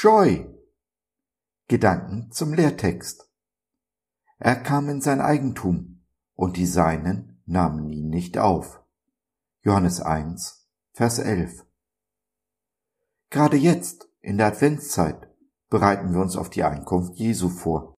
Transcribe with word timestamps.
Joy. 0.00 0.48
Gedanken 1.66 2.30
zum 2.30 2.54
Lehrtext. 2.54 3.28
Er 4.38 4.54
kam 4.54 4.88
in 4.88 5.00
sein 5.00 5.20
Eigentum, 5.20 6.04
und 6.36 6.56
die 6.56 6.66
Seinen 6.66 7.42
nahmen 7.46 7.90
ihn 7.90 8.08
nicht 8.08 8.38
auf. 8.38 8.80
Johannes 9.62 10.00
1, 10.00 10.68
Vers 10.92 11.18
11. 11.18 11.66
Gerade 13.30 13.56
jetzt, 13.56 14.08
in 14.20 14.38
der 14.38 14.46
Adventszeit, 14.46 15.34
bereiten 15.68 16.12
wir 16.12 16.20
uns 16.20 16.36
auf 16.36 16.48
die 16.48 16.62
Einkunft 16.62 17.16
Jesu 17.16 17.48
vor. 17.48 17.96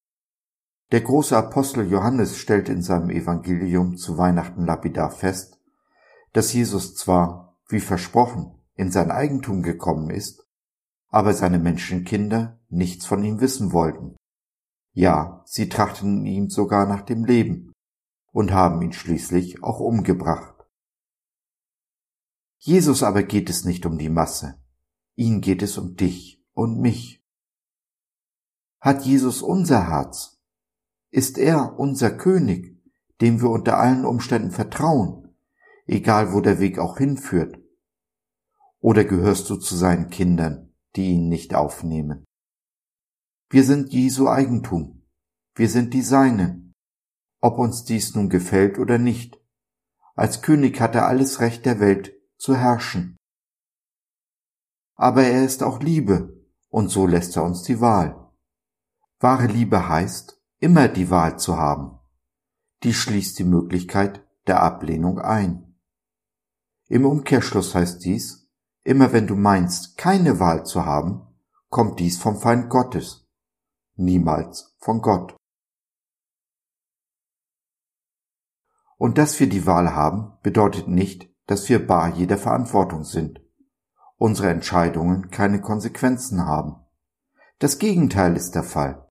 Der 0.93 1.03
große 1.03 1.37
Apostel 1.37 1.87
Johannes 1.87 2.39
stellt 2.39 2.71
in 2.71 2.81
seinem 2.81 3.11
Evangelium 3.11 3.99
zu 3.99 4.17
Weihnachten 4.17 4.65
lapidar 4.65 5.11
fest, 5.11 5.61
dass 6.33 6.55
Jesus 6.55 6.95
zwar, 6.95 7.59
wie 7.69 7.81
versprochen, 7.81 8.59
in 8.75 8.91
sein 8.91 9.11
Eigentum 9.11 9.63
gekommen 9.63 10.09
ist, 10.09 10.47
aber 11.11 11.35
seine 11.35 11.59
Menschenkinder 11.59 12.59
nichts 12.69 13.05
von 13.05 13.23
ihm 13.25 13.41
wissen 13.41 13.73
wollten. 13.73 14.17
Ja, 14.93 15.43
sie 15.45 15.69
trachteten 15.69 16.25
ihm 16.25 16.49
sogar 16.49 16.87
nach 16.87 17.03
dem 17.03 17.25
Leben 17.25 17.73
und 18.33 18.53
haben 18.53 18.81
ihn 18.83 18.93
schließlich 18.93 19.63
auch 19.63 19.81
umgebracht. 19.81 20.55
Jesus 22.59 23.03
aber 23.03 23.23
geht 23.23 23.51
es 23.51 23.65
nicht 23.65 23.87
um 23.87 23.99
die 23.99 24.09
Masse, 24.09 24.63
ihn 25.17 25.41
geht 25.41 25.63
es 25.63 25.79
um 25.79 25.97
dich 25.97 26.45
und 26.53 26.79
mich. 26.81 27.25
Hat 28.81 29.05
Jesus 29.05 29.43
unser 29.43 29.89
Herz, 29.89 30.41
ist 31.11 31.39
er 31.39 31.79
unser 31.79 32.11
König, 32.11 32.79
dem 33.21 33.41
wir 33.41 33.51
unter 33.51 33.79
allen 33.79 34.05
Umständen 34.05 34.51
vertrauen, 34.51 35.35
egal 35.87 36.33
wo 36.33 36.41
der 36.41 36.61
Weg 36.61 36.79
auch 36.79 36.99
hinführt? 36.99 37.59
Oder 38.79 39.05
gehörst 39.05 39.51
du 39.51 39.57
zu 39.57 39.77
seinen 39.77 40.09
Kindern, 40.09 40.70
die 40.97 41.13
ihn 41.13 41.29
nicht 41.29 41.55
aufnehmen? 41.55 42.25
Wir 43.51 43.65
sind 43.65 43.93
Jesu 43.93 44.29
Eigentum, 44.29 45.03
wir 45.55 45.69
sind 45.69 45.93
die 45.95 46.03
Seinen, 46.03 46.73
ob 47.41 47.59
uns 47.59 47.85
dies 47.85 48.15
nun 48.15 48.29
gefällt 48.29 48.79
oder 48.79 48.99
nicht. 48.99 49.39
Als 50.15 50.43
König 50.43 50.81
hat 50.81 50.95
er 50.95 51.07
alles 51.07 51.41
Recht 51.41 51.67
der 51.67 51.81
Welt 51.81 52.15
zu 52.37 52.57
herrschen. 52.57 53.17
Aber 54.95 55.23
er 55.23 55.45
ist 55.45 55.63
auch 55.63 55.81
Liebe, 55.81 56.47
und 56.69 56.89
so 56.89 57.07
lässt 57.07 57.37
er 57.37 57.45
uns 57.45 57.63
die 57.63 57.81
Wahl. 57.81 58.31
Wahre 59.19 59.47
Liebe 59.47 59.89
heißt, 59.89 60.41
immer 60.59 60.89
die 60.89 61.11
Wahl 61.11 61.39
zu 61.39 61.57
haben. 61.57 61.99
Die 62.83 62.95
schließt 62.95 63.39
die 63.39 63.45
Möglichkeit 63.45 64.27
der 64.47 64.63
Ablehnung 64.63 65.19
ein. 65.19 65.79
Im 66.89 67.07
Umkehrschluss 67.07 67.75
heißt 67.75 68.05
dies, 68.05 68.40
immer 68.83 69.13
wenn 69.13 69.27
du 69.27 69.37
meinst, 69.37 69.97
keine 69.97 70.41
Wahl 70.41 70.65
zu 70.65 70.85
haben, 70.85 71.27
kommt 71.69 72.01
dies 72.01 72.19
vom 72.19 72.37
Feind 72.37 72.69
Gottes, 72.69 73.29
niemals 73.97 74.77
von 74.79 75.03
Gott. 75.03 75.37
Und 78.97 79.19
dass 79.19 79.39
wir 79.41 79.49
die 79.49 79.67
Wahl 79.67 79.95
haben, 79.95 80.35
bedeutet 80.43 80.89
nicht, 80.89 81.31
dass 81.47 81.69
wir 81.69 81.87
bar 81.87 82.15
jeder 82.15 82.39
Verantwortung 82.39 83.05
sind, 83.05 83.41
unsere 84.17 84.51
Entscheidungen 84.51 85.31
keine 85.31 85.61
Konsequenzen 85.61 86.45
haben. 86.45 86.77
Das 87.59 87.79
Gegenteil 87.79 88.37
ist 88.37 88.55
der 88.55 88.63
Fall. 88.63 89.09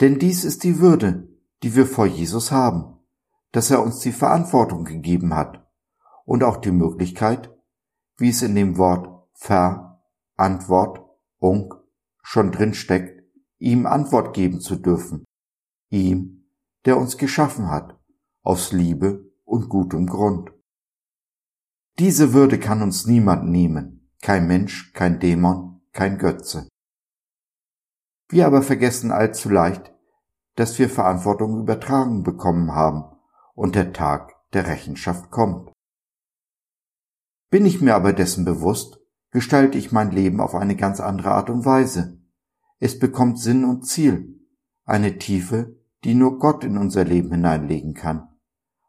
Denn 0.00 0.18
dies 0.18 0.44
ist 0.44 0.64
die 0.64 0.80
Würde, 0.80 1.28
die 1.62 1.74
wir 1.74 1.86
vor 1.86 2.06
Jesus 2.06 2.52
haben, 2.52 2.98
dass 3.52 3.70
er 3.70 3.82
uns 3.82 4.00
die 4.00 4.12
Verantwortung 4.12 4.84
gegeben 4.84 5.34
hat 5.34 5.66
und 6.24 6.44
auch 6.44 6.58
die 6.58 6.70
Möglichkeit, 6.70 7.50
wie 8.18 8.28
es 8.28 8.42
in 8.42 8.54
dem 8.54 8.76
Wort 8.76 9.08
Ver, 9.32 10.02
Antwort, 10.36 11.00
Ung 11.38 11.74
schon 12.22 12.52
drin 12.52 12.74
steckt, 12.74 13.22
ihm 13.58 13.86
Antwort 13.86 14.34
geben 14.34 14.60
zu 14.60 14.76
dürfen. 14.76 15.24
Ihm, 15.88 16.50
der 16.84 16.98
uns 16.98 17.16
geschaffen 17.16 17.70
hat, 17.70 17.98
aus 18.42 18.72
Liebe 18.72 19.32
und 19.44 19.68
gutem 19.68 20.06
Grund. 20.06 20.50
Diese 21.98 22.32
Würde 22.32 22.58
kann 22.58 22.82
uns 22.82 23.06
niemand 23.06 23.48
nehmen, 23.48 24.10
kein 24.20 24.46
Mensch, 24.46 24.92
kein 24.92 25.20
Dämon, 25.20 25.80
kein 25.92 26.18
Götze. 26.18 26.68
Wir 28.28 28.46
aber 28.46 28.62
vergessen 28.62 29.10
allzu 29.10 29.48
leicht, 29.48 29.92
dass 30.56 30.78
wir 30.78 30.90
Verantwortung 30.90 31.58
übertragen 31.60 32.24
bekommen 32.24 32.72
haben 32.72 33.04
und 33.54 33.74
der 33.74 33.92
Tag 33.92 34.34
der 34.52 34.66
Rechenschaft 34.66 35.30
kommt. 35.30 35.72
Bin 37.50 37.64
ich 37.64 37.80
mir 37.80 37.94
aber 37.94 38.12
dessen 38.12 38.44
bewusst, 38.44 39.00
gestalte 39.30 39.78
ich 39.78 39.92
mein 39.92 40.10
Leben 40.10 40.40
auf 40.40 40.54
eine 40.54 40.76
ganz 40.76 41.00
andere 41.00 41.32
Art 41.32 41.50
und 41.50 41.64
Weise. 41.64 42.20
Es 42.78 42.98
bekommt 42.98 43.38
Sinn 43.38 43.64
und 43.64 43.86
Ziel, 43.86 44.40
eine 44.84 45.18
Tiefe, 45.18 45.76
die 46.04 46.14
nur 46.14 46.38
Gott 46.38 46.64
in 46.64 46.78
unser 46.78 47.04
Leben 47.04 47.32
hineinlegen 47.32 47.94
kann, 47.94 48.28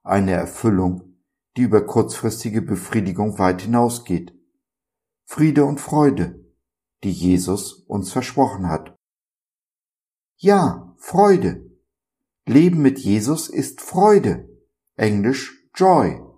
eine 0.03 0.31
Erfüllung, 0.31 1.15
die 1.57 1.63
über 1.63 1.85
kurzfristige 1.85 2.61
Befriedigung 2.61 3.39
weit 3.39 3.61
hinausgeht. 3.61 4.33
Friede 5.25 5.65
und 5.65 5.79
Freude, 5.79 6.45
die 7.03 7.11
Jesus 7.11 7.73
uns 7.87 8.11
versprochen 8.11 8.67
hat. 8.67 8.95
Ja, 10.37 10.95
Freude. 10.97 11.69
Leben 12.45 12.81
mit 12.81 12.99
Jesus 12.99 13.49
ist 13.49 13.81
Freude. 13.81 14.49
Englisch 14.95 15.69
Joy. 15.75 16.28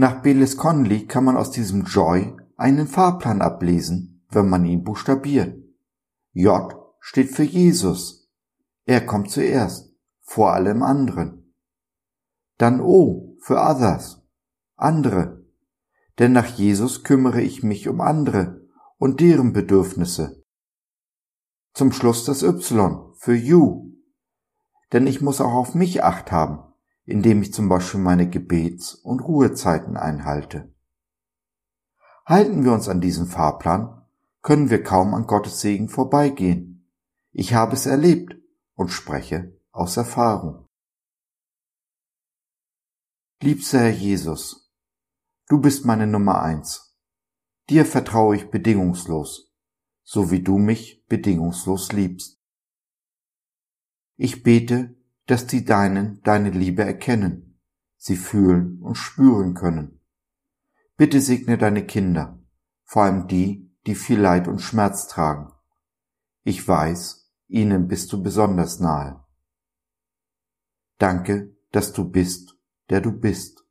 Nach 0.00 0.22
Belis 0.22 0.56
Conley 0.56 1.06
kann 1.06 1.24
man 1.24 1.36
aus 1.36 1.50
diesem 1.50 1.84
Joy 1.84 2.34
einen 2.56 2.86
Fahrplan 2.86 3.42
ablesen, 3.42 4.24
wenn 4.30 4.48
man 4.48 4.64
ihn 4.64 4.82
buchstabiert. 4.82 5.62
J 6.32 6.74
steht 7.00 7.28
für 7.32 7.42
Jesus. 7.42 8.32
Er 8.86 9.04
kommt 9.04 9.30
zuerst, 9.30 9.94
vor 10.22 10.54
allem 10.54 10.82
anderen. 10.82 11.54
Dann 12.56 12.80
O 12.80 13.36
für 13.42 13.58
Others, 13.60 14.22
andere. 14.74 15.44
Denn 16.18 16.32
nach 16.32 16.46
Jesus 16.46 17.04
kümmere 17.04 17.42
ich 17.42 17.62
mich 17.62 17.86
um 17.86 18.00
andere 18.00 18.66
und 18.96 19.20
deren 19.20 19.52
Bedürfnisse. 19.52 20.42
Zum 21.74 21.92
Schluss 21.92 22.24
das 22.24 22.42
Y 22.42 23.12
für 23.18 23.34
You. 23.34 23.92
Denn 24.94 25.06
ich 25.06 25.20
muss 25.20 25.42
auch 25.42 25.52
auf 25.52 25.74
mich 25.74 26.02
acht 26.02 26.32
haben, 26.32 26.69
indem 27.10 27.42
ich 27.42 27.52
zum 27.52 27.68
Beispiel 27.68 28.00
meine 28.00 28.28
Gebets- 28.28 28.94
und 28.94 29.20
Ruhezeiten 29.20 29.96
einhalte. 29.96 30.72
Halten 32.24 32.64
wir 32.64 32.72
uns 32.72 32.88
an 32.88 33.00
diesem 33.00 33.26
Fahrplan, 33.26 34.06
können 34.42 34.70
wir 34.70 34.82
kaum 34.82 35.14
an 35.14 35.26
Gottes 35.26 35.60
Segen 35.60 35.88
vorbeigehen. 35.88 36.90
Ich 37.32 37.54
habe 37.54 37.74
es 37.74 37.86
erlebt 37.86 38.36
und 38.74 38.88
spreche 38.88 39.58
aus 39.72 39.96
Erfahrung. 39.96 40.66
Liebster 43.42 43.80
Herr 43.80 43.90
Jesus, 43.90 44.72
du 45.48 45.60
bist 45.60 45.84
meine 45.84 46.06
Nummer 46.06 46.42
eins. 46.42 46.96
Dir 47.68 47.84
vertraue 47.84 48.36
ich 48.36 48.50
bedingungslos 48.50 49.50
so 50.12 50.32
wie 50.32 50.42
du 50.42 50.58
mich 50.58 51.06
bedingungslos 51.06 51.92
liebst. 51.92 52.42
Ich 54.16 54.42
bete, 54.42 54.99
dass 55.30 55.46
die 55.46 55.64
Deinen 55.64 56.20
deine 56.24 56.50
Liebe 56.50 56.82
erkennen, 56.82 57.60
sie 57.96 58.16
fühlen 58.16 58.82
und 58.82 58.96
spüren 58.96 59.54
können. 59.54 60.00
Bitte 60.96 61.20
segne 61.20 61.56
deine 61.56 61.86
Kinder, 61.86 62.42
vor 62.82 63.04
allem 63.04 63.28
die, 63.28 63.72
die 63.86 63.94
viel 63.94 64.18
Leid 64.18 64.48
und 64.48 64.58
Schmerz 64.58 65.06
tragen. 65.06 65.52
Ich 66.42 66.66
weiß, 66.66 67.30
ihnen 67.46 67.86
bist 67.86 68.12
du 68.12 68.20
besonders 68.20 68.80
nahe. 68.80 69.24
Danke, 70.98 71.56
dass 71.70 71.92
du 71.92 72.10
bist, 72.10 72.56
der 72.88 73.00
du 73.00 73.12
bist. 73.12 73.64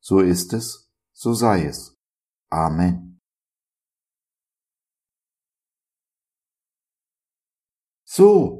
So 0.00 0.18
ist 0.18 0.52
es, 0.52 0.90
so 1.12 1.32
sei 1.32 1.66
es. 1.66 1.96
Amen. 2.48 3.20
So, 8.02 8.59